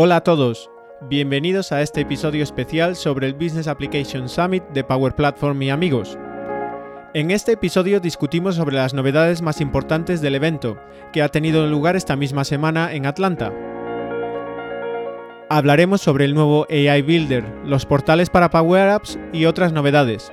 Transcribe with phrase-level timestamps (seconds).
[0.00, 0.70] Hola a todos,
[1.08, 6.16] bienvenidos a este episodio especial sobre el Business Application Summit de Power Platform y amigos.
[7.14, 10.78] En este episodio discutimos sobre las novedades más importantes del evento,
[11.12, 13.52] que ha tenido lugar esta misma semana en Atlanta.
[15.50, 20.30] Hablaremos sobre el nuevo AI Builder, los portales para Power Apps y otras novedades.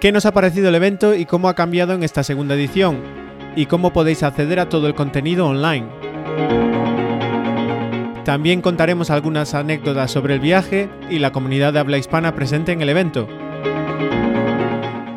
[0.00, 3.00] ¿Qué nos ha parecido el evento y cómo ha cambiado en esta segunda edición?
[3.54, 6.65] Y cómo podéis acceder a todo el contenido online.
[8.26, 12.82] También contaremos algunas anécdotas sobre el viaje y la comunidad de habla hispana presente en
[12.82, 13.28] el evento.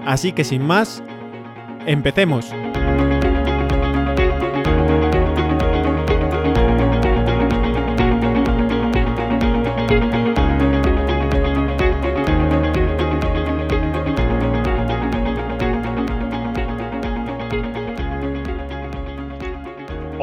[0.05, 1.02] Así que sin más,
[1.88, 2.53] empecemos.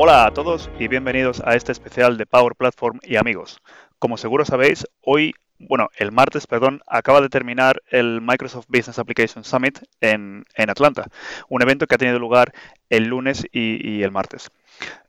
[0.06, 3.58] Hola a todos y bienvenidos a este especial de Power Platform y amigos.
[3.98, 9.42] Como seguro sabéis, hoy, bueno, el martes, perdón, acaba de terminar el Microsoft Business Application
[9.42, 11.08] Summit en, Atlanta,
[11.48, 12.52] un evento que ha tenido lugar
[12.88, 14.48] el lunes y, el martes.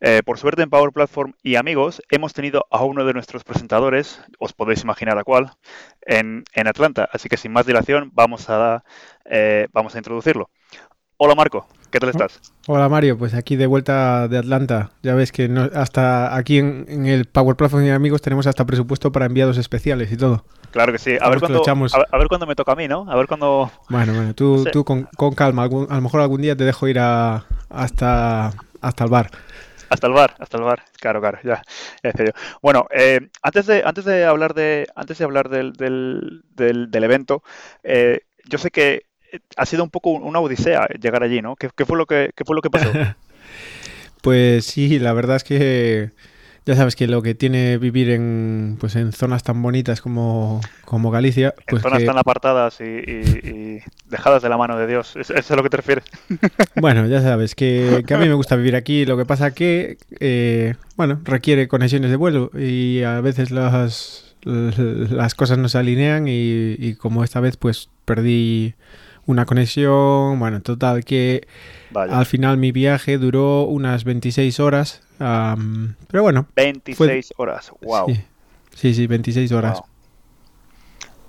[0.02, 4.20] Eh, por suerte en Power Platform y amigos hemos tenido a uno de nuestros presentadores,
[4.40, 5.52] os podéis imaginar a cuál,
[6.08, 7.08] en, Atlanta.
[7.14, 8.84] Así que sin más dilación vamos a,
[9.26, 10.50] eh, vamos a introducirlo.
[11.20, 12.40] Hola Marco, ¿qué tal estás?
[12.68, 14.92] Hola Mario, pues aquí de vuelta de Atlanta.
[15.02, 19.26] Ya ves que hasta aquí en, el Power Platform y Amigos tenemos hasta presupuesto para
[19.26, 20.46] enviados especiales y todo.
[20.70, 21.18] Claro que sí.
[21.20, 23.10] A ver, cuándo, a, ver cuándo me toca a mí, ¿no?
[23.10, 23.72] A ver cuándo...
[23.90, 25.64] Bueno, bueno, tú, tú con, calma.
[25.64, 29.32] a lo mejor algún día te dejo ir a, hasta, hasta el bar.
[29.90, 31.64] Hasta el bar, hasta el bar, claro, claro, ya,
[32.62, 37.42] Bueno, eh, antes de antes de hablar de antes de hablar del, del, del, evento,
[37.84, 39.07] eh, yo sé que
[39.56, 41.56] ha sido un poco una odisea llegar allí, ¿no?
[41.56, 42.92] ¿Qué, fue, lo que, fue lo que pasó?
[44.22, 46.12] pues sí, la verdad es que
[46.68, 51.12] ya sabes que lo que tiene vivir en, pues en zonas tan bonitas como, como
[51.12, 51.56] Galicia.
[51.66, 55.16] Pues zonas tan apartadas y, dejadas de la mano de Dios.
[55.16, 56.04] ¿Eso es a lo que te refieres?
[56.76, 59.06] Bueno, ya sabes que, a mí me gusta vivir aquí.
[59.06, 65.36] Lo que pasa que, eh, bueno, requiere conexiones de vuelo y a veces las, las
[65.36, 68.76] cosas no se alinean y, y como esta vez pues perdí
[69.28, 71.48] una conexión, bueno, total que
[71.94, 76.48] al final mi viaje duró unas 26 horas, pero bueno.
[76.56, 78.08] 26 horas, wow.
[78.74, 78.94] Sí.
[78.94, 79.82] sí, 26 horas.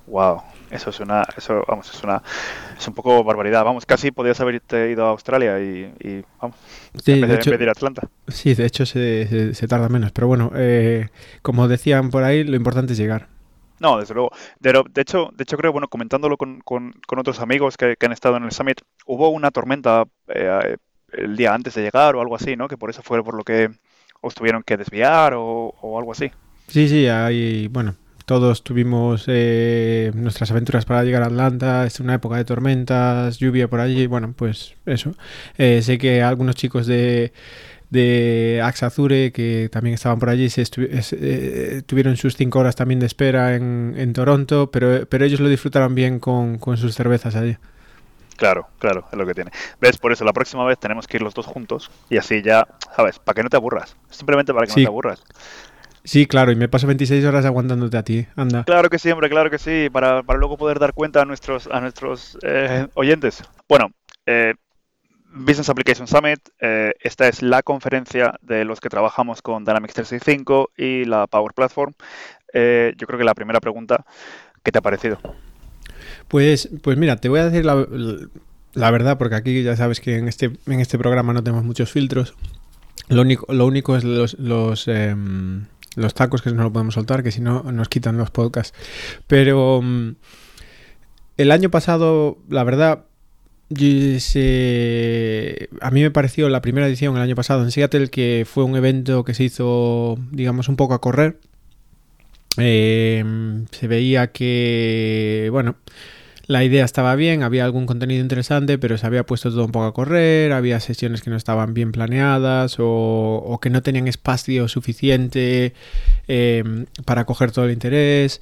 [0.07, 0.41] Wow.
[0.71, 2.21] Eso es una, eso, vamos, es una,
[2.77, 3.63] es un poco barbaridad.
[3.63, 6.57] Vamos, casi podías haberte ido a Australia y, vamos,
[7.03, 8.07] sí, en, vez de, ir a Atlanta.
[8.27, 11.09] Sí, de hecho se, tarda menos, pero bueno, eh,
[11.41, 13.27] como decían por ahí, lo importante es llegar.
[13.79, 14.31] No, desde luego.
[14.59, 16.61] De, hecho, de hecho creo, bueno, comentándolo con,
[17.07, 20.77] otros amigos que, han estado en el summit, hubo una tormenta eh,
[21.13, 22.67] el día antes de llegar o algo así, ¿no?
[22.67, 23.69] Que por eso fue por lo que
[24.21, 26.31] os tuvieron que desviar o, algo así.
[26.67, 27.95] Sí, sí, hay, bueno,
[28.25, 33.69] todos tuvimos eh, nuestras aventuras para llegar a Atlanta, es una época de tormentas, lluvia
[33.69, 35.15] por allí, bueno, pues eso.
[35.57, 37.33] Eh, sé que algunos chicos de
[37.89, 43.05] de Axazure, que también estaban por allí, se eh, tuvieron sus cinco horas también de
[43.05, 47.57] espera en, en Toronto, pero, pero ellos lo disfrutaron bien con, sus cervezas allí.
[48.37, 49.51] Claro, claro, es lo que tiene.
[49.81, 49.97] ¿Ves?
[49.97, 53.19] Por eso la próxima vez tenemos que ir los dos juntos y así ya, ¿sabes?
[53.19, 53.97] Para que no te aburras.
[54.09, 55.23] Simplemente para que no te aburras.
[56.05, 58.63] Sí, claro, y me paso 26 horas aguantándote a ti, anda.
[58.63, 61.67] Claro que sí, hombre, claro que sí, para, para luego poder dar cuenta a nuestros,
[61.67, 63.43] a nuestros eh, oyentes.
[63.67, 63.91] Bueno,
[64.25, 64.53] eh,
[65.31, 70.71] Business Application Summit, eh, esta es la conferencia de los que trabajamos con Dynamics 365
[70.75, 71.93] y la Power Platform.
[72.53, 74.05] Eh, yo creo que la primera pregunta,
[74.63, 75.19] ¿qué te ha parecido?
[76.27, 80.27] Pues, pues mira, te voy a decir la, verdad, porque aquí ya sabes que en
[80.27, 82.33] este, en este programa no tenemos muchos filtros.
[83.07, 87.21] Lo único, lo único es los, los, em, los tacos que no lo podemos soltar,
[87.23, 88.77] que si no nos quitan los podcasts.
[89.27, 90.15] Pero mm,
[91.37, 93.05] el año pasado, la verdad,
[95.81, 98.75] a mí me pareció la primera edición el año pasado en Seattle que fue un
[98.75, 101.39] evento que se hizo, digamos, un poco a correr.
[102.57, 105.75] Em, se veía que, bueno,
[106.47, 109.85] la idea estaba bien, había algún contenido interesante, pero se había puesto todo un poco
[109.85, 115.73] a correr, había sesiones que no estaban bien planeadas o, que no tenían espacio suficiente
[116.27, 118.41] em, para coger todo el interés.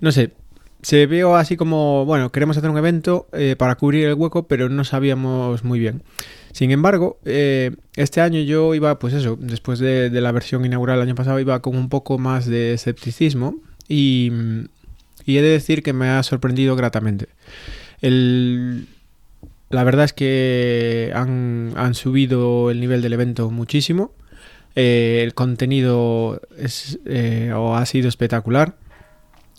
[0.00, 0.32] No sé,
[0.84, 4.68] se vio así como, bueno, queremos hacer un evento eh, para cubrir el hueco, pero
[4.68, 6.02] no sabíamos muy bien.
[6.52, 11.04] Sin embargo, eh, este año yo iba, pues eso, después de, la versión inaugural el
[11.04, 13.56] año pasado, iba con un poco más de escepticismo
[13.88, 14.30] y,
[15.26, 17.28] he de decir que me ha sorprendido gratamente.
[18.02, 24.12] la verdad es que han, subido el nivel del evento muchísimo.
[24.76, 26.42] Eh, el contenido
[27.06, 28.76] eh, ha sido espectacular.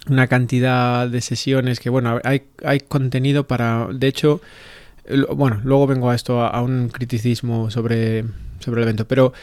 [0.10, 3.88] Una cantidad de sesiones que, bueno, hay, hay contenido para...
[3.92, 4.42] De hecho,
[5.36, 8.26] bueno, luego vengo a esto, a, un criticismo sobre,
[8.60, 9.34] sobre el evento, pero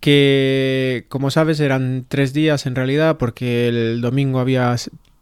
[0.00, 4.74] que como sabes eran tres días en realidad porque el domingo había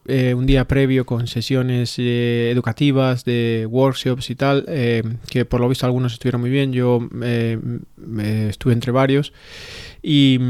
[0.06, 5.60] eh, un día previo con sesiones eh, educativas de workshops y tal, eh, que por
[5.60, 7.06] lo visto algunos estuvieron muy bien, yo
[8.48, 9.34] estuve entre varios,
[10.02, 10.40] y,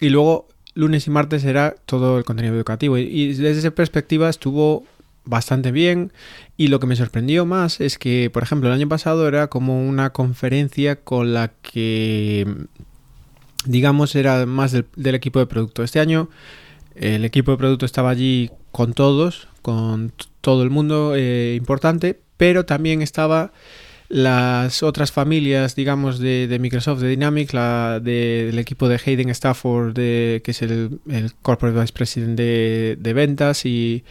[0.00, 0.48] y, luego
[0.78, 4.84] lunes y martes era todo el contenido educativo, y, desde esa perspectiva estuvo
[5.24, 6.12] bastante bien,
[6.56, 9.86] y lo que me sorprendió más es que, por ejemplo, el año pasado era como
[9.86, 12.46] una conferencia con la que,
[13.64, 15.82] digamos, era más del, equipo de producto.
[15.82, 16.30] Este año
[16.94, 22.64] el equipo de producto estaba allí con todos, con todo el mundo eh, importante, pero
[22.64, 23.52] también estaba
[24.08, 30.40] las otras familias, digamos, de, Microsoft, de Dynamics, la del equipo de Hayden Stafford, de,
[30.42, 31.00] que es el,
[31.42, 34.02] Corporate Vice President de, ventas, y,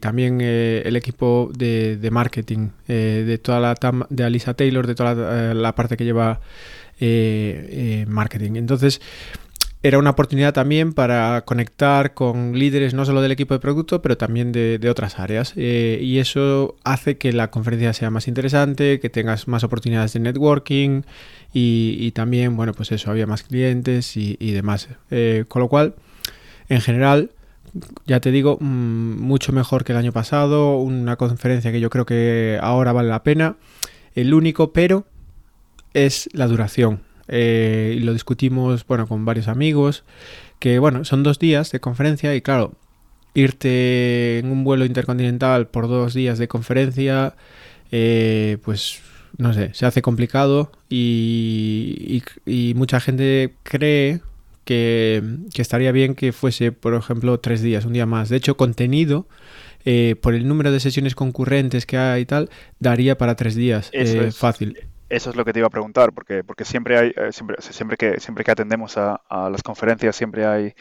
[0.00, 5.14] también eh, el equipo de, marketing, eh, de toda la de Alisa Taylor, de toda
[5.14, 6.40] la, la parte que lleva
[8.08, 8.56] marketing.
[8.56, 9.00] Entonces,
[9.84, 14.16] era una oportunidad también para conectar con líderes no solo del equipo de producto, pero
[14.16, 15.52] también de, otras áreas.
[15.56, 20.20] Eh, y eso hace que la conferencia sea más interesante, que tengas más oportunidades de
[20.20, 21.02] networking
[21.52, 24.88] y, también, bueno, pues eso, había más clientes y, demás.
[25.10, 25.96] Eh, con lo cual,
[26.70, 27.32] en general,
[28.06, 32.06] ya te digo, mm, mucho mejor que el año pasado, una conferencia que yo creo
[32.06, 33.56] que ahora vale la pena.
[34.14, 35.04] El único pero
[35.92, 37.02] es la duración.
[37.28, 40.04] Eh, y lo discutimos, bueno, con varios amigos,
[40.58, 42.74] que bueno, son dos días de conferencia y claro,
[43.34, 47.34] irte en un vuelo intercontinental por dos días de conferencia,
[47.90, 49.00] eh, pues
[49.36, 52.22] no sé, se hace complicado y,
[52.76, 54.20] mucha gente cree
[54.64, 55.22] que,
[55.56, 58.28] estaría bien que fuese, por ejemplo, tres días, un día más.
[58.28, 59.26] De hecho, contenido,
[59.84, 62.48] eh, por el número de sesiones concurrentes que hay y tal,
[62.78, 63.90] daría para tres días.
[63.92, 64.78] es fácil.
[65.08, 67.96] Eso es lo que te iba a preguntar, porque, porque siempre hay, eh, siempre, siempre
[67.96, 69.20] que, siempre que atendemos a,
[69.50, 70.74] las conferencias, siempre hay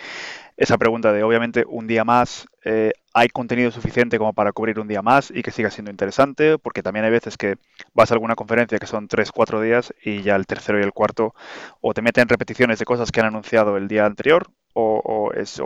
[0.56, 4.88] esa pregunta de obviamente un día más, eh, hay contenido suficiente como para cubrir un
[4.88, 7.58] día más y que siga siendo interesante, porque también hay veces que
[7.94, 10.94] vas a alguna conferencia que son tres, cuatro días y ya el tercero y el
[10.94, 11.36] cuarto
[11.82, 15.62] o te meten repeticiones de cosas que han anunciado el día anterior o, es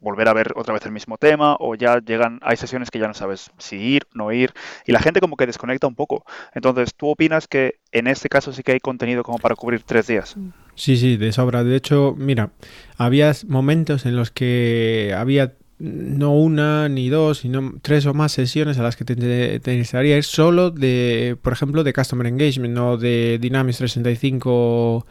[0.00, 3.08] volver a ver otra vez el mismo tema, o ya llegan, hay sesiones que ya
[3.08, 4.52] no sabes si ir, no ir,
[4.86, 6.24] y la gente como que desconecta un poco.
[6.54, 10.06] Entonces, ¿tú opinas que en este caso sí que hay contenido como para cubrir tres
[10.06, 10.36] días?
[10.74, 11.64] Sí, sí, de sobra.
[11.64, 12.50] De hecho, mira,
[12.96, 18.78] había momentos en los que había no una ni dos, sino tres o más sesiones
[18.78, 23.38] a las que te, interesaría ir solo de, por ejemplo, de Customer Engagement o de
[23.40, 25.06] Dynamics 365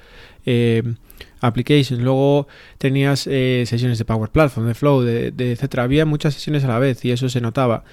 [0.45, 0.83] eh,
[1.41, 2.01] Applications.
[2.01, 2.47] Luego
[2.77, 5.83] tenías eh, sesiones de Power Platform, de Flow, de, de, etcétera.
[5.83, 7.83] Había muchas sesiones a la vez y eso se notaba.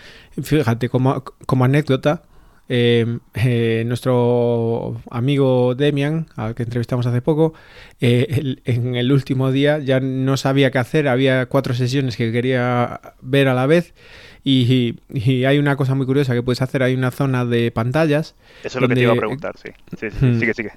[0.42, 2.22] Fíjate, como, como anécdota,
[2.68, 7.54] eh, eh, nuestro amigo Demian, al que entrevistamos hace poco,
[8.00, 13.46] en el último día ya no sabía qué hacer, había cuatro sesiones que quería ver
[13.48, 13.94] a la vez
[14.42, 14.96] y,
[15.44, 18.34] hay una cosa muy curiosa que puedes hacer, hay una zona de pantallas.
[18.64, 19.70] Eso es lo que te iba a preguntar, sí.
[19.98, 20.72] Sí, sí, sí, sigue, sigue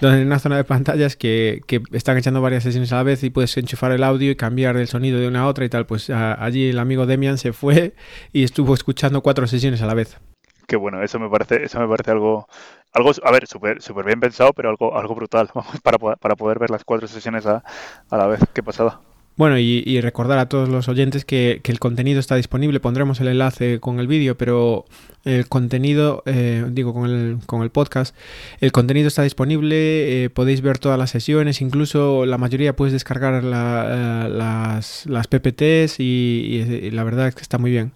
[0.00, 3.22] donde hay una zona de pantallas que, que, están echando varias sesiones a la vez
[3.24, 5.86] y puedes enchufar el audio y cambiar el sonido de una a otra y tal.
[5.86, 7.94] Pues allí el amigo Demian se fue
[8.32, 10.18] y estuvo escuchando cuatro sesiones a la vez.
[10.66, 12.48] Qué bueno, eso me parece, eso me parece algo,
[12.92, 15.50] algo, a ver, súper super bien pensado, pero algo, algo brutal,
[15.82, 17.62] para, para poder ver las cuatro sesiones a,
[18.08, 18.40] a la vez.
[18.54, 19.00] Qué pasada.
[19.34, 22.80] Bueno, y, recordar a todos los oyentes que, el contenido está disponible.
[22.80, 24.84] Pondremos el enlace con el vídeo, pero
[25.24, 28.14] el contenido, eh, digo, con el, con el podcast,
[28.60, 30.24] el contenido está disponible.
[30.24, 35.98] Eh, podéis ver todas las sesiones, incluso la mayoría puedes descargar eh, las, las, PPTs
[35.98, 37.92] y, la verdad es que está muy bien.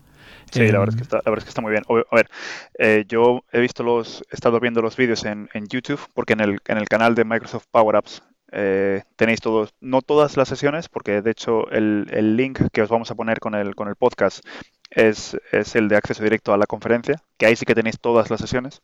[0.50, 1.84] Sí, la verdad, es que está, la verdad es que está muy bien.
[1.88, 6.32] A ver, yo he visto los, he estado viendo los vídeos en, en YouTube, porque
[6.32, 8.22] en el, en el canal de Microsoft Power Apps
[8.58, 13.10] eh, tenéis todos, no todas las sesiones, porque de hecho el, link que os vamos
[13.10, 14.42] a poner con el, con el podcast
[14.88, 15.36] es,
[15.74, 18.80] el de acceso directo a la conferencia, que ahí sí que tenéis todas las sesiones,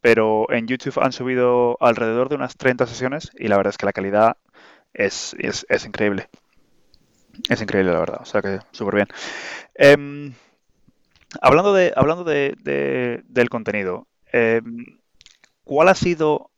[0.00, 3.84] pero en YouTube han subido alrededor de unas 30 sesiones y la verdad es que
[3.84, 4.38] la calidad
[4.94, 6.30] es, es, increíble.
[7.50, 9.08] Es increíble, la verdad, o sea que súper bien.
[9.74, 10.32] Em,
[11.42, 14.98] hablando de, hablando de, del contenido, em,
[15.62, 16.49] ¿cuál ha sido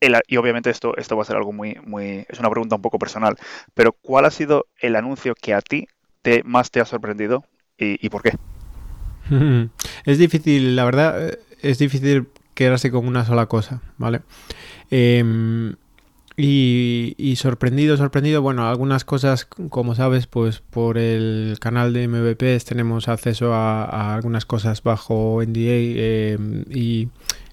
[0.00, 2.98] y obviamente esto, esto va a ser algo muy, muy, es una pregunta un poco
[2.98, 3.36] personal,
[3.74, 5.88] pero ¿cuál ha sido el anuncio que a ti
[6.22, 7.44] te, más te ha sorprendido
[7.76, 8.36] y, por qué?
[10.04, 14.20] Es difícil, la verdad, es difícil quedarse con una sola cosa, ¿vale?
[14.90, 15.76] Em,
[16.36, 23.08] y, sorprendido, sorprendido, bueno, algunas cosas, como sabes, pues por el canal de MVPs tenemos
[23.08, 26.38] acceso a, algunas cosas bajo NDA eh,
[26.70, 27.08] y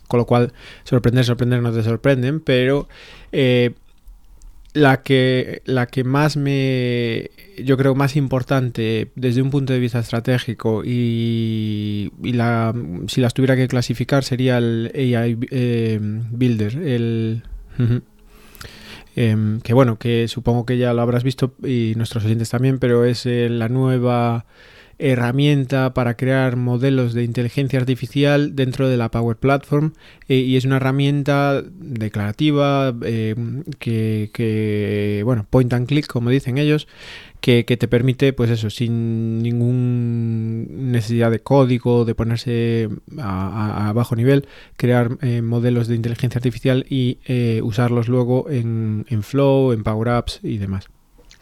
[0.08, 2.88] con lo cual sorprender, sorprender no te sorprenden, pero
[3.32, 3.74] eh,
[4.78, 10.00] la que la que más me yo creo más importante desde un punto de vista
[10.00, 12.74] estratégico y, la
[13.08, 17.44] si las tuviera que clasificar sería el AI eh, Builder el
[19.16, 23.04] em, que bueno que supongo que ya lo habrás visto y nuestros oyentes también pero
[23.06, 24.46] es eh, la nueva
[25.00, 29.94] herramienta para crear modelos de inteligencia artificial dentro de la Power Platform
[30.28, 33.36] eh, y es una herramienta declarativa eh,
[33.80, 36.88] que, bueno, point and click, como dicen ellos,
[37.42, 42.90] que, te permite, pues eso, sin ningún necesidad de código, de ponerse
[43.20, 47.20] a, bajo nivel, crear eh, modelos de inteligencia artificial y
[47.62, 50.90] usarlos luego en, en Flow, en Power Apps y demás.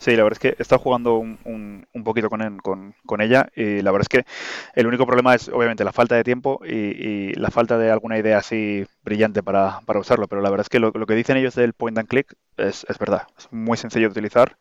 [0.06, 1.40] Sí, la verdad es que he estado jugando un,
[1.92, 4.32] un, poquito con, con, ella y la verdad es que
[4.76, 8.38] el único problema es obviamente la falta de tiempo y, la falta de alguna idea
[8.38, 11.74] así brillante para, para usarlo, pero la verdad es que lo, que dicen ellos del
[11.74, 14.58] point and click es, es verdad, es muy sencillo de utilizar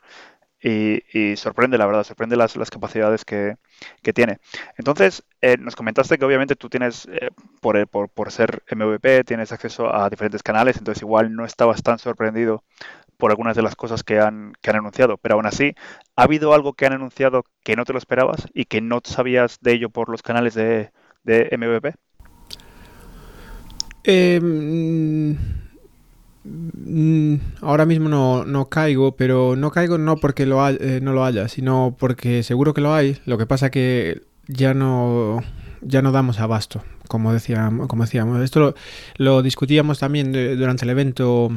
[0.63, 3.57] y, y, sorprende, la verdad, sorprende las, las capacidades que,
[4.03, 4.39] que, tiene.
[4.79, 7.29] Entonces, eh, nos comentaste que obviamente tú tienes, eh,
[7.61, 11.99] por, por, por, ser MVP, tienes acceso a diferentes canales, entonces igual no estabas tan
[11.99, 12.65] sorprendido
[13.25, 15.17] por algunas de las cosas que han, que han anunciado.
[15.17, 15.73] Pero aún así,
[16.15, 19.61] ¿ha habido algo que han anunciado que no te lo esperabas y que no sabías
[19.63, 20.91] de ello por los canales de,
[21.23, 21.95] de MVP?
[24.05, 25.39] Em,
[26.45, 31.25] mm, ahora mismo no, no, caigo, pero no caigo no porque lo eh, no lo
[31.25, 33.17] haya, sino porque seguro que lo hay.
[33.25, 35.43] Lo que pasa que ya no
[35.81, 37.89] ya no damos abasto, como decíamos.
[37.89, 38.43] Como decíamos.
[38.43, 38.75] Esto
[39.17, 41.51] lo discutíamos también durante el evento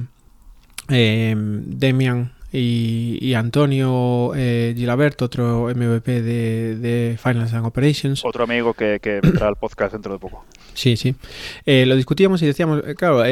[0.89, 8.23] eh, Demian y, Antonio eh, Gilabert, otro MVP de, Finance and Operations.
[8.23, 10.45] Otro amigo que, que vendrá al podcast dentro de poco.
[10.73, 11.15] Sí, sí.
[11.65, 13.23] Eh, lo discutíamos y decíamos, eh, claro,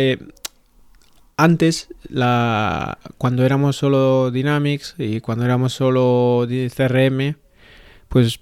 [1.37, 7.35] antes, la, cuando éramos solo Dynamics y cuando éramos solo CRM,
[8.09, 8.39] pues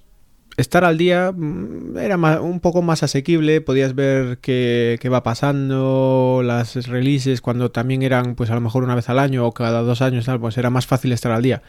[0.56, 6.86] estar al día mm, era un poco más asequible, podías ver qué, va pasando, las
[6.86, 10.02] releases cuando también eran pues a lo mejor una vez al año o cada dos
[10.02, 11.62] años, tal, pues era más fácil estar al día.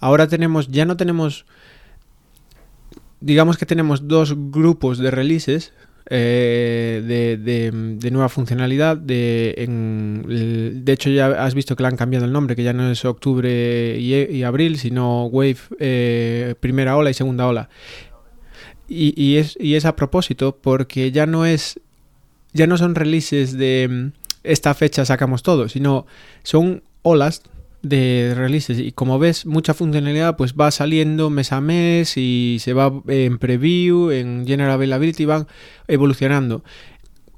[0.00, 1.44] Ahora tenemos, ya no tenemos,
[3.20, 5.72] digamos que tenemos dos grupos de releases
[6.10, 8.96] eh, de, nueva funcionalidad.
[8.96, 9.54] De,
[10.82, 13.04] de hecho, ya has visto que le han cambiado el nombre, que ya no es
[13.04, 17.68] octubre y, abril, sino Wave eh, primera ola y segunda ola.
[18.90, 21.78] Y, es, y es a propósito porque ya no es.
[22.54, 26.06] Ya no son releases de mm, esta fecha sacamos todo, sino
[26.42, 27.42] son olas
[27.82, 32.72] de releases y como ves mucha funcionalidad pues va saliendo mes a mes y se
[32.72, 35.46] va en preview, en general availability van
[35.86, 36.64] evolucionando.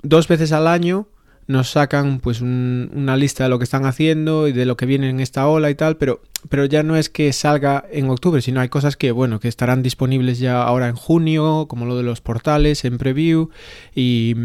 [0.03, 1.09] Dos veces al año
[1.51, 5.11] nos sacan pues una lista de lo que están haciendo y de lo que viene
[5.11, 8.61] en esta ola y tal, pero, pero ya no es que salga en octubre, sino
[8.61, 12.21] hay cosas que, bueno, que estarán disponibles ya ahora en junio, como lo de los
[12.21, 13.51] portales en preview
[13.97, 14.37] y,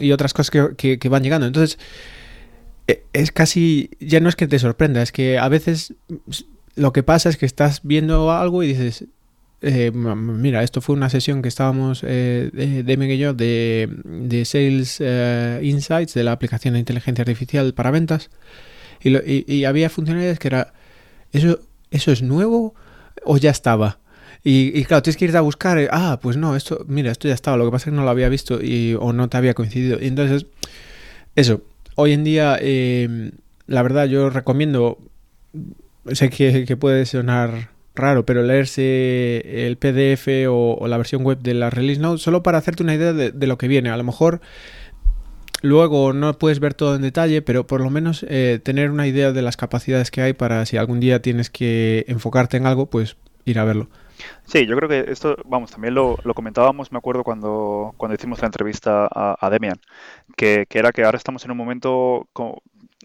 [0.00, 1.46] y otras cosas que, que, van llegando.
[1.46, 1.78] Entonces,
[2.88, 5.94] e, es casi, ya no es que te sorprenda, es que a veces
[6.74, 9.04] lo que pasa es que estás viendo algo y dices,
[9.60, 14.98] eh, mira, esto fue una sesión que estábamos, eh, de, y yo, de, de Sales
[15.00, 18.30] eh, Insights, de la aplicación de inteligencia artificial para ventas,
[19.02, 20.72] y, y, había funcionalidades que era,
[21.32, 21.60] ¿eso,
[21.90, 22.74] ¿eso es nuevo
[23.24, 23.98] o ya estaba?
[24.44, 27.34] Y, claro, tienes que ir a buscar, eh, ah, pues no, esto, mira, esto ya
[27.34, 29.54] estaba, lo que pasa es que no lo había visto y, o no te había
[29.54, 29.98] coincidido.
[30.00, 30.46] Y entonces,
[31.36, 31.62] eso,
[31.96, 33.32] hoy en día, em,
[33.66, 34.98] la verdad, yo recomiendo,
[36.12, 41.54] sé que, que puede sonar raro, pero leerse el PDF o, la versión web de
[41.54, 43.90] la release notes solo para hacerte una idea de, lo que viene.
[43.90, 44.40] A lo mejor
[45.60, 49.32] luego no puedes ver todo en detalle, pero por lo menos eh, tener una idea
[49.32, 53.16] de las capacidades que hay para si algún día tienes que enfocarte en algo, pues
[53.44, 53.88] ir a verlo.
[54.44, 58.46] Sí, yo creo que esto, vamos, también lo, comentábamos, me acuerdo, cuando, cuando hicimos la
[58.46, 59.78] entrevista a, Demian,
[60.36, 62.26] que, que, era que ahora estamos en un momento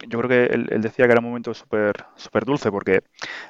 [0.08, 3.04] yo creo que él, decía que era un momento súper súper dulce porque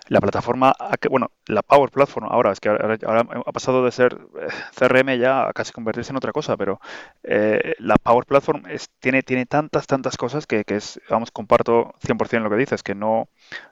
[0.07, 0.73] la plataforma,
[1.09, 2.97] bueno, la Power Platform ahora, es que ahora,
[3.45, 6.79] ha pasado de ser eh, CRM ya a casi convertirse en otra cosa, pero
[7.23, 11.93] eh, la Power Platform es, tiene, tiene tantas, tantas cosas que, que es, vamos, comparto
[12.05, 13.27] 100% lo que dices, que no,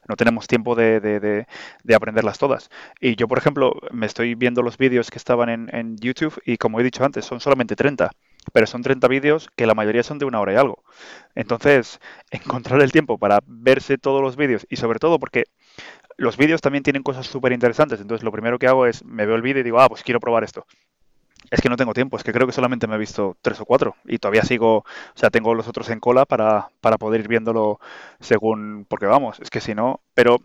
[0.07, 2.69] no tenemos tiempo de, de, de, aprenderlas todas.
[2.99, 6.57] Y yo, por ejemplo, me estoy viendo los vídeos que estaban en, en YouTube y
[6.57, 8.11] como he dicho antes, son solamente 30.
[8.53, 10.83] Pero son 30 vídeos que la mayoría son de una hora y algo.
[11.35, 11.99] Entonces,
[12.31, 15.45] encontrar el tiempo para verse todos los vídeos y sobre todo porque
[16.17, 17.99] los vídeos también tienen cosas súper interesantes.
[18.01, 20.19] Entonces, lo primero que hago es me veo el vídeo y digo, ah, pues quiero
[20.19, 20.65] probar esto.
[21.49, 23.65] Es que no tengo tiempo, es que creo que solamente me he visto tres o
[23.65, 27.27] cuatro y todavía sigo, o sea, tengo los otros en cola para, para poder ir
[27.27, 27.79] viéndolo
[28.19, 30.37] según, porque vamos, es que si no, pero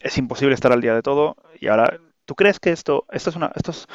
[0.00, 3.36] es imposible estar al día de todo y ahora, ¿tú crees que esto, esto es
[3.36, 3.88] una, esto es,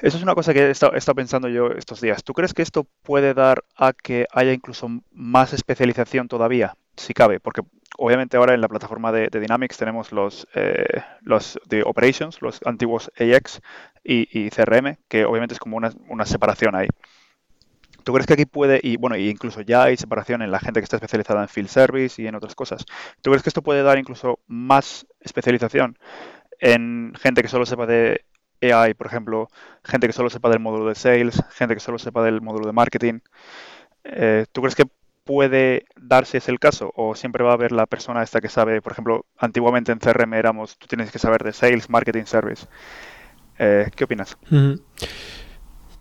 [0.00, 2.22] eso es una cosa que he estado, pensando yo estos días.
[2.22, 7.40] ¿Tú crees que esto puede dar a que haya incluso más especialización todavía, si cabe?
[7.40, 7.62] Porque
[7.96, 13.10] obviamente ahora en la plataforma de, Dynamics tenemos los, eh, los de Operations, los antiguos
[13.18, 13.60] AX
[14.04, 16.88] y, CRM, que obviamente es como una, separación ahí.
[18.04, 20.84] ¿Tú crees que aquí puede, y bueno, incluso ya hay separación en la gente que
[20.84, 22.86] está especializada en field service y en otras cosas?
[23.20, 25.98] ¿Tú crees que esto puede dar incluso más especialización
[26.60, 28.24] en gente que solo sepa de
[28.62, 29.48] AI, por ejemplo,
[29.84, 32.72] gente que solo sepa del módulo de sales, gente que solo sepa del módulo de
[32.72, 33.20] marketing.
[34.04, 34.86] Eh, ¿Tú crees que
[35.24, 38.80] puede darse ese el caso o siempre va a haber la persona esta que sabe,
[38.80, 42.66] por ejemplo, antiguamente en CRM éramos, tú tienes que saber de sales, marketing, service.
[43.58, 44.38] Eh, ¿Qué opinas?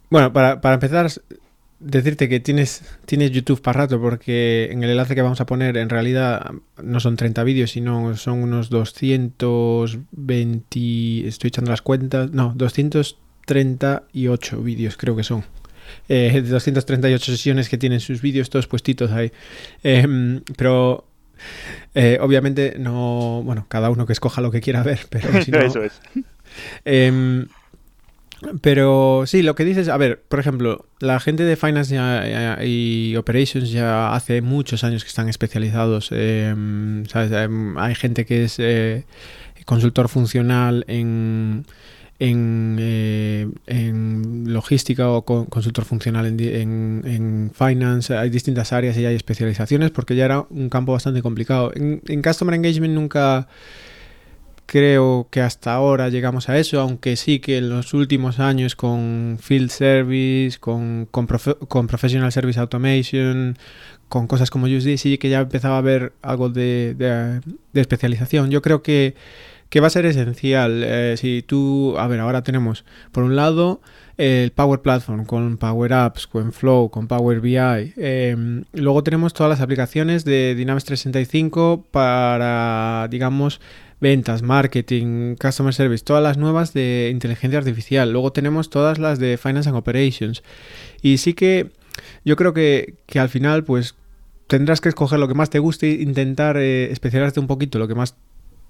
[0.10, 1.08] Bueno, para, para empezar,
[1.80, 5.78] decirte que tienes, tienes YouTube para rato porque en el enlace que vamos a poner
[5.78, 12.54] en realidad no son 30 vídeos, sino son unos 220, estoy echando las cuentas, no,
[12.56, 15.44] 238 vídeos creo que son.
[16.10, 19.32] Eh, 238 sesiones que tienen sus vídeos todos puestitos ahí.
[19.84, 21.06] Em, pero
[21.94, 25.60] eh, obviamente no, bueno, cada uno que escoja lo que quiera ver, pero si no,
[25.60, 26.00] Eso es.
[26.86, 27.48] Em,
[28.62, 31.98] pero sí, lo que dices, a ver, por ejemplo, la gente de Finance
[32.64, 36.10] y Operations ya hace muchos años que están especializados.
[36.12, 39.06] Em, em, hay gente que es eh,
[39.66, 41.66] consultor funcional en,
[42.20, 43.48] en, eh,
[44.46, 48.16] logística o consultor funcional en, finance.
[48.16, 51.72] Hay distintas áreas y hay especializaciones porque ya era un campo bastante complicado.
[51.76, 53.48] En, en Customer Engagement nunca
[54.68, 59.40] creo que hasta ahora llegamos a eso, aunque sí que en los últimos años con
[59.42, 61.26] Field Service, con, con,
[61.88, 63.58] Professional Service Automation,
[64.10, 67.42] con cosas como USD, sí que ya empezaba a haber algo de,
[67.74, 68.52] especialización.
[68.52, 69.16] Yo creo que,
[69.82, 70.84] va a ser esencial.
[70.84, 73.80] Eh, si tú, a ver, ahora tenemos, por un lado,
[74.18, 77.94] el Power Platform con Power Apps, con Flow, con Power BI.
[77.96, 83.62] Em, luego tenemos todas las aplicaciones de Dynamics 365 para, digamos,
[84.00, 88.12] ventas, marketing, customer service, todas las nuevas de inteligencia artificial.
[88.12, 90.44] Luego tenemos todas las de finance and operations.
[91.02, 91.72] Y sí que
[92.24, 93.96] yo creo que, al final, pues
[94.48, 97.88] tendrás que escoger lo que más te guste e intentar eh, especializarte un poquito lo
[97.88, 98.16] que más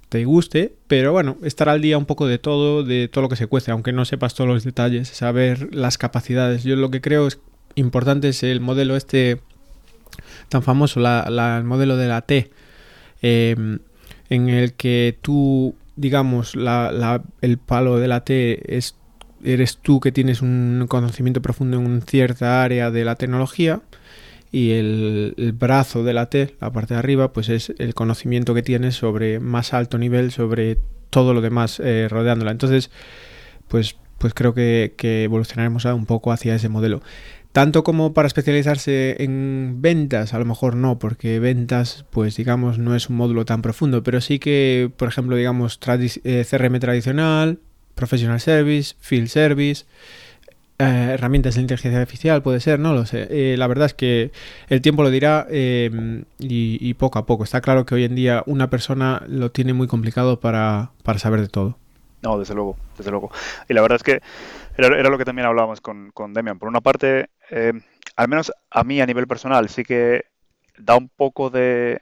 [0.10, 3.36] te guste, pero bueno, estar al día un poco de todo, de todo lo que
[3.36, 6.64] se cuece, aunque no sepas todos los detalles, saber las capacidades.
[6.64, 7.40] Yo lo que creo es
[7.76, 9.42] importante es el modelo este
[10.48, 12.50] tan famoso, la, el modelo de la T.
[13.22, 13.80] Eh,
[14.30, 18.96] en el que tú, digamos, la, el palo de la T es,
[19.44, 23.82] eres tú que tienes un conocimiento profundo en cierta área de la tecnología
[24.52, 28.64] y el, brazo de la T, la parte de arriba, pues es el conocimiento que
[28.64, 30.78] tienes sobre más alto nivel, sobre
[31.10, 32.52] todo lo demás eh, rodeándola.
[32.52, 32.90] Entonces,
[33.68, 37.02] pues, pues creo que, que evolucionaremos un poco hacia ese modelo.
[37.58, 42.96] Tanto como para especializarse en ventas, a lo mejor no, porque ventas, pues digamos, no
[42.96, 45.80] es un módulo tan profundo, pero sí que, por ejemplo, digamos,
[46.24, 47.58] eh, CRM tradicional,
[47.96, 49.86] Professional Service, Field Service,
[50.78, 53.28] eh, herramientas de inteligencia artificial, puede ser, no lo sé.
[53.32, 54.32] Eh, la verdad es que
[54.70, 55.90] el tiempo lo dirá y,
[56.38, 57.44] y, poco a poco.
[57.44, 61.42] Está claro que hoy en día una persona lo tiene muy complicado para, para saber
[61.42, 61.76] de todo.
[62.22, 63.32] No, desde luego, desde luego.
[63.70, 64.22] Y la verdad es que
[64.78, 66.60] era, lo que también hablábamos con, con Demian.
[66.60, 67.74] Por una parte, eh,
[68.16, 70.26] al menos a mí a nivel personal, sí que
[70.78, 72.02] da un poco de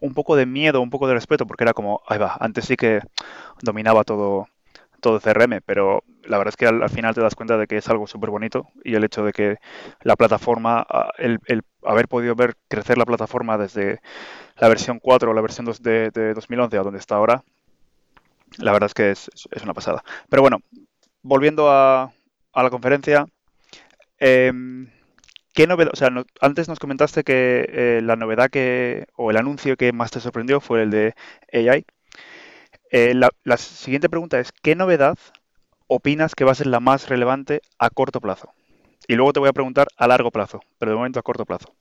[0.00, 2.76] un poco de miedo, un poco de respeto, porque era como, ahí va, antes sí
[2.76, 3.00] que
[3.62, 4.46] dominaba todo,
[5.00, 7.88] todo CRM, pero la verdad es que al, final te das cuenta de que es
[7.88, 9.56] algo súper bonito y el hecho de que
[10.02, 10.86] la plataforma,
[11.18, 14.00] el, el, haber podido ver crecer la plataforma desde
[14.56, 17.42] la versión 4 o la versión 2 de, de 2011 a donde está ahora,
[18.58, 20.02] la verdad es que es, es una pasada.
[20.28, 20.58] Pero bueno,
[21.22, 22.12] volviendo a,
[22.54, 23.26] la conferencia,
[24.18, 24.88] em,
[25.54, 25.92] ¿qué novedad?
[25.92, 30.10] O sea, antes nos comentaste que eh, la novedad que, o el anuncio que más
[30.10, 31.14] te sorprendió fue el de
[31.52, 31.84] AI.
[32.90, 35.18] Eh, la, siguiente pregunta es, ¿qué novedad
[35.86, 38.50] opinas que va a ser la más relevante a corto plazo?
[39.06, 41.72] Y luego te voy a preguntar a largo plazo, pero de momento a corto plazo.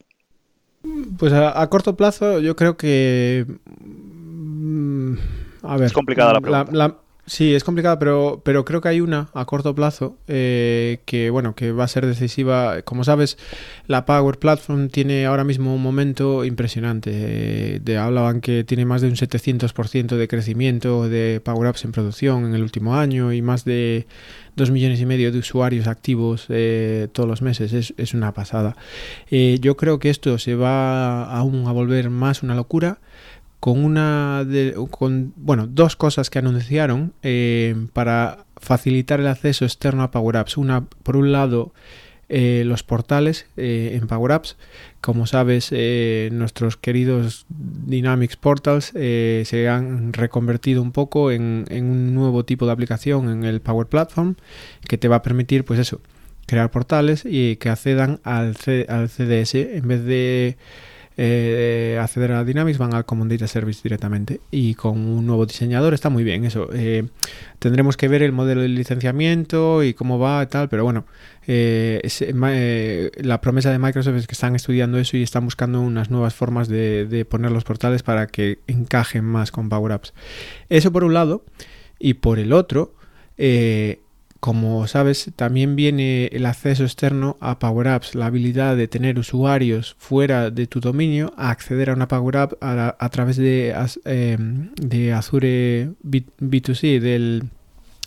[1.18, 3.46] Pues a, corto plazo yo creo que...
[3.80, 5.16] Mm,
[5.64, 6.98] a ver, es complicada la pregunta.
[7.30, 11.56] Sí, es complicado, pero, pero creo que hay una a corto plazo eh, que, bueno,
[11.56, 12.82] que va a ser decisiva.
[12.84, 13.38] Como sabes,
[13.86, 17.82] la Power Platform tiene ahora mismo un momento impresionante.
[17.86, 22.46] Eh, hablaban que tiene más de un 700% de crecimiento de Power Apps en producción
[22.46, 24.08] en el último año y más de
[24.56, 27.74] 2 millones y medio de usuarios activos eh, todos los meses.
[27.74, 28.78] Es, es una pasada.
[29.30, 33.00] Eh, yo creo que esto se va aún a volver más una locura
[33.60, 40.04] con una de, con bueno dos cosas que anunciaron eh, para facilitar el acceso externo
[40.04, 40.58] a Power Apps.
[40.58, 41.74] Una por un lado
[42.30, 44.58] eh, los portales eh, en Power Apps.
[45.02, 45.72] Como sabes
[46.32, 53.30] nuestros queridos Dynamics Portals se han reconvertido un poco en, un nuevo tipo de aplicación
[53.30, 54.36] en el Power Platform
[54.88, 56.02] que te va a permitir pues eso
[56.46, 58.56] crear portales y que accedan al,
[58.88, 60.58] al CDS en vez de
[61.18, 64.40] eh, acceder a Dynamics van al Common Data Service directamente.
[64.52, 66.70] Y con un nuevo diseñador está muy bien eso.
[66.74, 67.08] Eh,
[67.60, 71.06] tendremos que ver el modelo de licenciamiento y cómo va y tal pero bueno
[71.48, 76.12] eh, eh, la promesa de Microsoft es que están estudiando eso y están buscando unas
[76.12, 80.14] nuevas formas de, de poner los portales para que encajen más con Power Apps.
[80.70, 81.46] Eso por un lado
[82.00, 82.94] y por el otro
[83.38, 84.02] eh,
[84.40, 89.96] como sabes, también viene el acceso externo a Power Apps, la habilidad de tener usuarios
[89.98, 93.74] fuera de tu dominio a acceder a una Power App a, través de,
[94.06, 97.44] eh, de Azure B, 2 c del,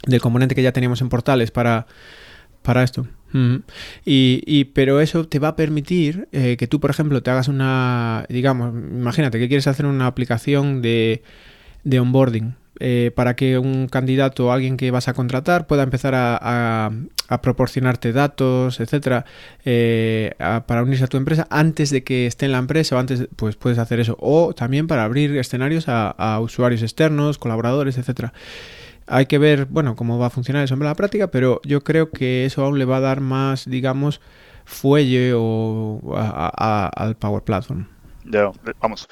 [0.06, 1.86] del, componente que ya teníamos en portales para,
[2.62, 3.06] para esto.
[4.04, 8.26] Y, pero eso te va a permitir eh, que tú, por ejemplo, te hagas una,
[8.28, 11.22] digamos, imagínate que quieres hacer una aplicación de,
[11.84, 16.14] de onboarding eh, para que un candidato o alguien que vas a contratar pueda empezar
[16.16, 16.90] a,
[17.42, 19.26] proporcionarte datos, etcétera,
[19.66, 20.32] eh,
[20.66, 23.56] para unirse a tu empresa antes de que esté en la empresa o antes, pues
[23.56, 24.16] puedes hacer eso.
[24.18, 28.32] O también para abrir escenarios a, usuarios externos, colaboradores, etcétera.
[29.06, 32.10] Hay que ver, bueno, cómo va a funcionar eso en la práctica, pero yo creo
[32.10, 34.22] que eso aún le va a dar más, digamos,
[34.64, 37.86] fuelle o al Power Platform.
[38.24, 39.08] Ya, vamos,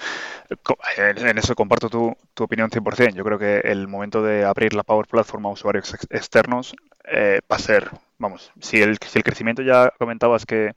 [0.96, 3.14] en eso comparto tu, tu, opinión 100%.
[3.14, 6.74] Yo creo que el momento de abrir la Power Platform a usuarios ex externos
[7.10, 10.72] eh, va a ser, vamos, si el, si el crecimiento ya comentabas que,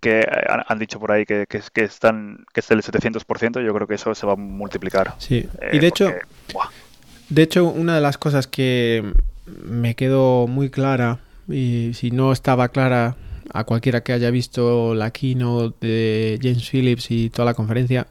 [0.00, 0.24] que
[0.66, 3.94] han, dicho por ahí que, que, que, están, que es del 700%, yo creo que
[3.94, 5.14] eso se va a multiplicar.
[5.18, 6.12] Sí, eh, y de hecho,
[6.52, 6.74] porque,
[7.28, 9.12] de hecho, una de las cosas que
[9.46, 11.18] me quedó muy clara,
[11.48, 13.16] y si no estaba clara
[13.52, 18.06] a cualquiera que haya visto la keynote de James Phillips y toda la conferencia,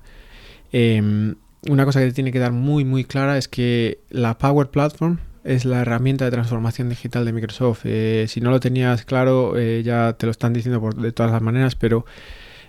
[0.71, 1.35] eh,
[1.69, 5.65] una cosa que tiene que dar muy muy clara es que la Power Platform es
[5.65, 7.81] la herramienta de transformación digital de Microsoft.
[7.85, 11.31] Eh, si no lo tenías claro, eh, ya te lo están diciendo por, de todas
[11.31, 12.05] las maneras, pero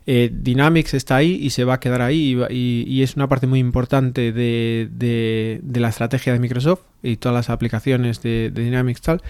[0.07, 3.59] eh, Dynamics está ahí y se va a quedar ahí y, es una parte muy
[3.59, 9.23] importante de, la estrategia de Microsoft y todas las aplicaciones de, de Dynamics tal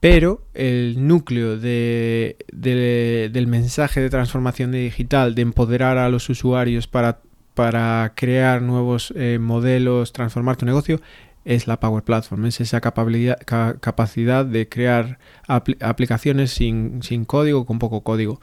[0.00, 6.86] pero el núcleo de, de, del mensaje de transformación digital, de empoderar a los usuarios
[6.86, 7.20] para,
[7.54, 11.00] para crear nuevos eh, modelos, transformar tu negocio,
[11.44, 13.38] es la Power Platform, es esa capacidad,
[13.80, 18.40] capacidad de crear apl aplicaciones sin, sin, código, con poco código.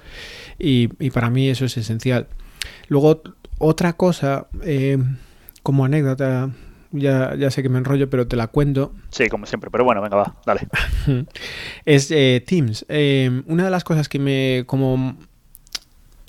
[0.57, 2.27] Y, y, para mí eso es esencial.
[2.87, 3.21] Luego,
[3.59, 4.97] otra cosa, eh,
[5.61, 6.49] como anécdota,
[6.95, 8.93] ya, ya sé que me enrollo, pero te la cuento.
[9.09, 10.67] Sí, como siempre, pero bueno, venga, va, dale.
[11.85, 12.85] es eh, Teams.
[12.89, 15.17] Eh, una de las cosas que me como...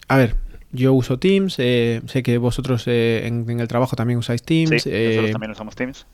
[0.09, 0.37] A ver,
[0.72, 4.83] yo uso Teams, eh, sé que vosotros en, en, el trabajo también usáis Teams.
[4.83, 6.07] Sí, nosotros también usamos Teams.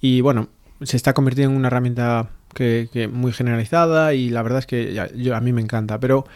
[0.00, 0.48] Y bueno,
[0.82, 4.92] se está convirtiendo en una herramienta que, que muy generalizada y la verdad es que
[4.92, 6.26] ya, yo, a mí me encanta, pero...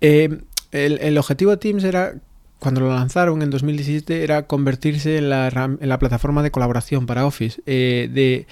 [0.00, 2.14] el, el objetivo de Teams era
[2.62, 7.26] cuando lo lanzaron en 2017 era convertirse en la, en la plataforma de colaboración para
[7.26, 8.46] Office, eh, de,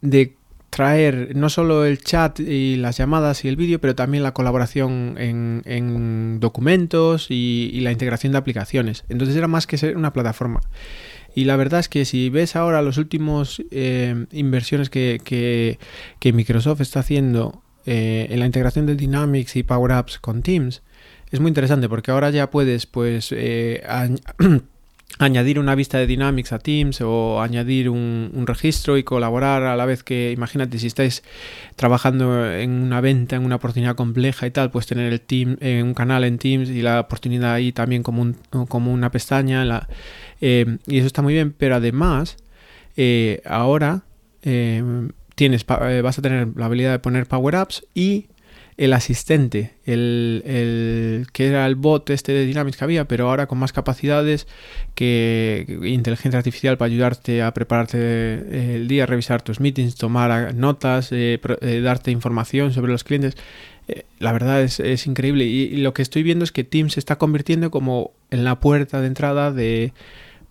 [0.00, 0.34] de,
[0.68, 5.14] traer no solo el chat y las llamadas y el vídeo, pero también la colaboración
[5.16, 9.04] en, en documentos y, y, la integración de aplicaciones.
[9.08, 10.60] Entonces era más que ser una plataforma.
[11.36, 15.78] Y la verdad es que si ves ahora los últimos eh, inversiones que, que,
[16.18, 20.82] que, Microsoft está haciendo eh, en la integración de Dynamics y Power Apps con Teams,
[21.30, 23.82] es muy interesante porque ahora ya puedes pues eh,
[25.18, 29.86] añadir una vista de Dynamics a Teams o añadir un, registro y colaborar a la
[29.86, 31.22] vez que, imagínate, si estáis
[31.74, 35.82] trabajando en una venta, en una oportunidad compleja y tal, pues tener el team, eh,
[35.82, 38.36] un canal en Teams y la oportunidad ahí también como, un,
[38.68, 39.88] como una pestaña.
[40.40, 42.36] Eh, y eso está muy bien, pero además,
[42.96, 44.02] eh, ahora
[45.34, 48.26] tienes, vas a tener la habilidad de poner Power Apps y
[48.76, 53.58] el asistente, el, que era el bot este de Dynamics que había, pero ahora con
[53.58, 54.46] más capacidades,
[54.94, 61.10] que inteligencia artificial para ayudarte a prepararte eh, el día, revisar tus meetings, tomar notas,
[61.12, 63.36] eh, eh, darte información sobre los clientes.
[64.18, 67.16] la verdad es, es increíble y, lo que estoy viendo es que Teams se está
[67.16, 69.92] convirtiendo como en la puerta de entrada de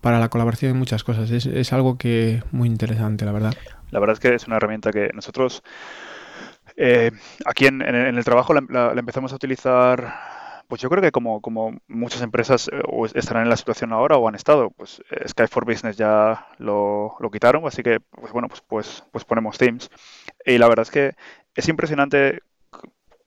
[0.00, 1.30] para la colaboración en muchas cosas.
[1.30, 3.54] Es, es algo que muy interesante, la verdad.
[3.90, 5.62] La verdad es que es una herramienta que nosotros
[6.76, 7.10] eh,
[7.44, 10.14] aquí en, el trabajo la, empezamos a utilizar,
[10.68, 12.82] pues yo creo que como, como muchas empresas eh,
[13.14, 17.16] estarán en la situación ahora o han estado, pues eh, Skype for Business ya lo,
[17.20, 19.90] lo quitaron, así que pues bueno, pues, pues, pues ponemos Teams.
[20.44, 21.14] Y la verdad es que
[21.54, 22.40] es impresionante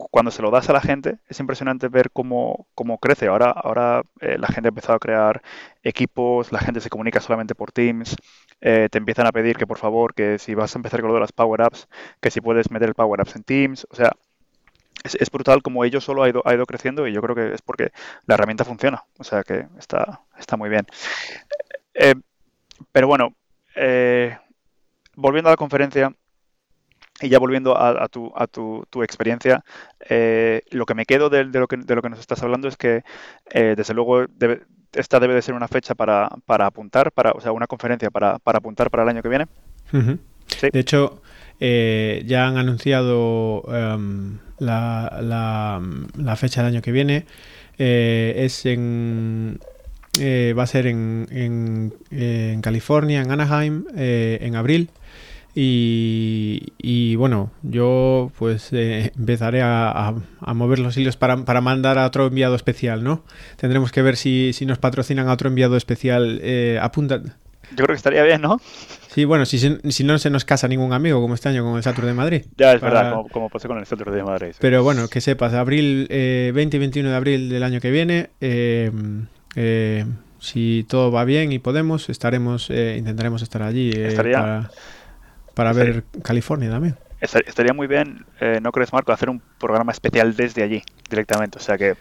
[0.07, 3.27] cuando se lo das a la gente, es impresionante ver cómo, cómo crece.
[3.27, 5.41] Ahora, ahora eh, la gente ha empezado a crear
[5.83, 8.15] equipos, la gente se comunica solamente por Teams,
[8.61, 11.15] eh, te empiezan a pedir que por favor, que si vas a empezar con lo
[11.15, 11.89] de las Power Apps,
[12.21, 13.87] que si puedes meter el Power Apps en Teams.
[13.89, 14.11] O sea,
[15.03, 17.61] es, brutal como ello solo ha ido, ha ido creciendo y yo creo que es
[17.61, 17.91] porque
[18.25, 19.03] la herramienta funciona.
[19.17, 20.85] O sea que está, está muy bien.
[21.93, 22.15] Eh,
[22.93, 23.35] pero bueno,
[25.15, 26.13] volviendo a la conferencia,
[27.21, 29.63] y ya volviendo a, tu, a tu, tu experiencia,
[30.09, 32.77] eh, lo que me quedo de, lo que, de lo que nos estás hablando es
[32.77, 33.03] que,
[33.51, 34.25] eh, desde luego,
[34.93, 38.39] esta debe de ser una fecha para, para apuntar, para, o sea, una conferencia para,
[38.39, 39.47] para apuntar para el año que viene.
[39.91, 41.21] De hecho,
[41.59, 45.81] eh, ya han anunciado em, la, la,
[46.17, 47.25] la, fecha del año que viene.
[47.77, 49.59] es en.
[50.17, 54.89] va a ser en, en, en California, en Anaheim, en abril.
[55.61, 60.13] Y, bueno, yo pues eh, empezaré a,
[60.53, 63.23] mover los hilos para, mandar a otro enviado especial, ¿no?
[63.57, 66.39] Tendremos que ver si, nos patrocinan a otro enviado especial.
[66.43, 67.21] Eh, apunta.
[67.71, 68.59] Yo creo que estaría bien, ¿no?
[69.09, 71.83] Sí, bueno, si, si no se nos casa ningún amigo como este año con el
[71.83, 72.45] Satur de Madrid.
[72.57, 74.53] Ya, es verdad, como, pasó con el Satur de Madrid.
[74.59, 78.29] Pero bueno, que sepas, abril, eh, 20 y 21 de abril del año que viene,
[78.39, 80.05] eh,
[80.39, 83.91] si todo va bien y podemos, estaremos, intentaremos estar allí.
[83.91, 84.71] estaría para
[85.55, 86.95] ver California también.
[87.21, 91.57] Estaría muy bien, eh, ¿no crees, Marco, hacer un programa especial desde allí directamente?
[91.57, 91.95] O sea que,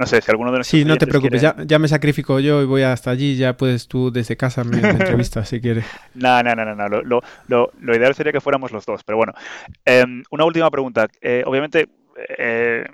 [0.00, 0.80] no sé, si alguno de nuestros.
[0.80, 4.10] Sí, no te preocupes, ya, me sacrifico yo y voy hasta allí, ya puedes tú
[4.10, 5.84] desde casa me, entrevistas si quieres.
[6.14, 9.32] No, no, no, no, Lo, lo, lo, ideal sería que fuéramos los dos, pero bueno.
[9.84, 11.06] Em, una última pregunta.
[11.22, 11.88] Eh, obviamente,
[12.36, 12.84] eh,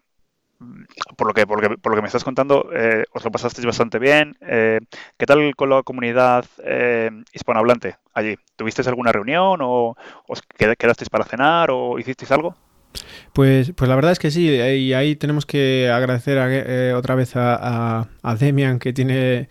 [1.17, 3.31] por lo que, por lo que, por lo que me estás contando, eh, os lo
[3.31, 4.37] pasasteis bastante bien.
[4.43, 4.81] Eh,
[5.17, 8.37] ¿Qué tal con la comunidad eh, hispanohablante allí?
[8.57, 9.97] ¿Tuvisteis alguna reunión o
[10.29, 12.55] os quedasteis para cenar o hicisteis algo?
[13.33, 17.37] Pues, pues la verdad es que sí, y ahí tenemos que agradecer eh, otra vez
[17.37, 19.49] a, a, Demian que tiene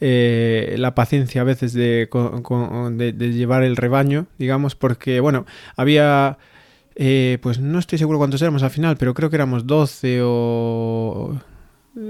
[0.00, 5.44] la paciencia a veces de, de, llevar el rebaño, digamos, porque bueno,
[5.76, 6.38] había
[7.00, 11.40] eh, pues no estoy seguro cuántos éramos al final, pero creo que éramos 12 o...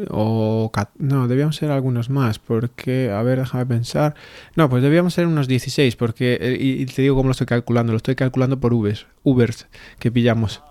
[0.08, 4.14] o no, debíamos ser algunos más, porque, a ver, déjame pensar.
[4.56, 7.92] No, pues debíamos ser unos 16, porque, eh, y, te digo cómo lo estoy calculando,
[7.92, 9.66] lo estoy calculando por Ubers, Ubers
[9.98, 10.62] que pillamos.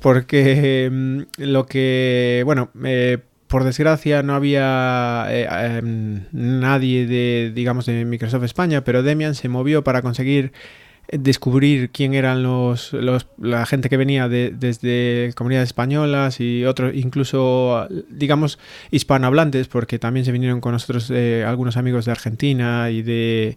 [0.00, 8.04] Porque mm, lo que, bueno, eh, por desgracia no había em, nadie de, digamos, de
[8.04, 10.52] Microsoft España, pero Demian se movió para conseguir
[11.10, 12.92] descubrir quién eran los,
[13.38, 18.58] la gente que venía de, desde comunidades españolas y otros, incluso, digamos,
[18.90, 23.56] hispanohablantes, porque también se vinieron con nosotros eh, algunos amigos de Argentina y de,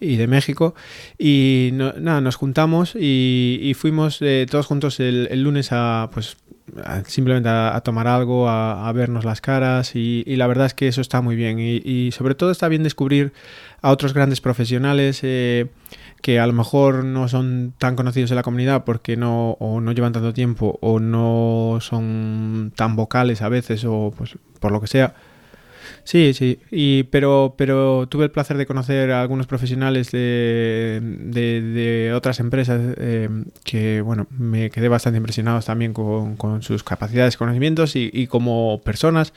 [0.00, 0.74] y de México.
[1.18, 6.36] Y nada, nos juntamos y, fuimos eh, todos juntos el, lunes a, pues,
[7.06, 11.20] simplemente a, tomar algo, a, vernos las caras y, la verdad es que eso está
[11.20, 11.58] muy bien.
[11.58, 13.32] Y, sobre todo está bien descubrir
[13.82, 15.20] a otros grandes profesionales.
[15.22, 15.66] Eh,
[16.24, 19.92] que a lo mejor no son tan conocidos en la comunidad porque no, o no
[19.92, 24.86] llevan tanto tiempo o no son tan vocales a veces o pues por lo que
[24.86, 25.14] sea.
[26.02, 32.14] Sí, sí, y, pero, pero tuve el placer de conocer a algunos profesionales de, de,
[32.14, 33.28] otras empresas eh,
[33.62, 38.80] que, bueno, me quedé bastante impresionados también con, con sus capacidades, conocimientos y, y como
[38.82, 39.34] personas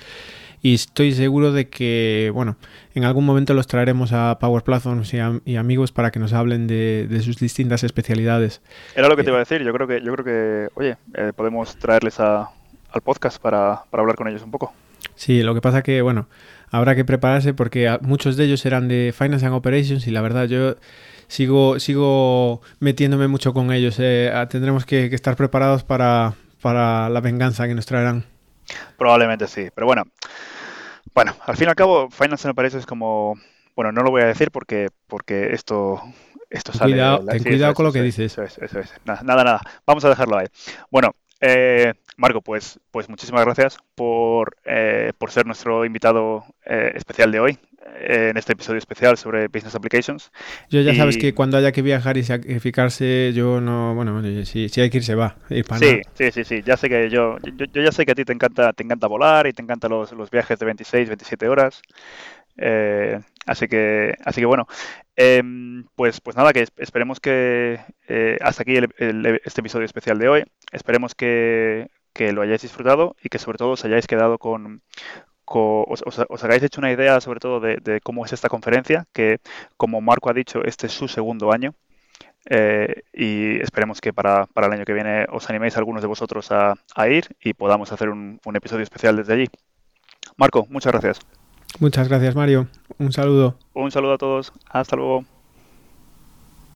[0.61, 2.57] y estoy seguro de que, bueno,
[2.95, 7.21] en algún momento los traeremos a Power Platforms y, amigos para que nos hablen de,
[7.23, 8.61] sus distintas especialidades.
[8.95, 11.31] Era lo que te iba a decir, yo creo que, yo creo que oye, eh,
[11.35, 12.49] podemos traerles a,
[12.91, 14.73] al podcast para, para hablar con ellos un poco.
[15.15, 16.27] Sí, lo que pasa que, bueno,
[16.69, 20.45] habrá que prepararse porque muchos de ellos eran de Finance and Operations y la verdad
[20.45, 20.75] yo
[21.27, 23.97] sigo, sigo metiéndome mucho con ellos.
[23.99, 28.25] Eh, tendremos que, que, estar preparados para, para la venganza que nos traerán.
[28.97, 30.03] Probablemente sí, pero bueno.
[31.13, 33.35] Bueno, al fin y al cabo, Finance me parece es como,
[33.75, 36.01] bueno, no lo voy a decir porque, porque esto,
[36.49, 36.93] esto sale.
[36.93, 38.31] Cuidado, ten cuidado con lo que dices.
[38.33, 38.93] Eso es, eso es.
[39.05, 40.47] Nada, nada, Vamos a dejarlo ahí.
[40.91, 47.31] Bueno, Eh, Marco, pues, pues muchísimas gracias por, eh, por ser nuestro invitado eh, especial
[47.31, 47.59] de hoy
[47.99, 50.31] en este episodio especial sobre Business Applications.
[50.69, 54.81] Yo ya sabes que cuando haya que viajar y sacrificarse, yo no, bueno, si, si
[54.81, 55.35] hay que ir se va.
[55.49, 58.25] sí, sí, sí, sí, ya sé que yo, yo, yo, ya sé que a ti
[58.25, 61.81] te encanta, te encanta volar y te encantan los, los viajes de 26, 27 horas.
[62.57, 64.67] Eh, así que, así que bueno,
[65.15, 70.43] em, pues, pues nada, que esperemos que eh, hasta aquí este episodio especial de hoy.
[70.71, 74.81] Esperemos que, lo hayáis disfrutado y que sobre todo os hayáis quedado con,
[75.55, 79.39] os, os, hagáis hecho una idea sobre todo de, cómo es esta conferencia, que
[79.77, 81.73] como Marco ha dicho, este es su segundo año.
[82.49, 86.75] Eh, y esperemos que para, el año que viene os animéis algunos de vosotros a,
[87.09, 89.47] ir y podamos hacer un episodio especial desde allí.
[90.37, 91.19] Marco, muchas gracias.
[91.79, 92.67] Muchas gracias, Mario.
[92.97, 93.57] Un saludo.
[93.73, 94.53] Un saludo a todos.
[94.69, 95.36] Hasta luego.